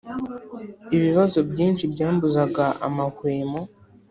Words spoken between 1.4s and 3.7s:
byinshi byambuzaga amahwemo